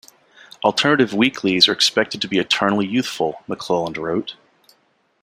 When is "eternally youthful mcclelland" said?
2.39-3.97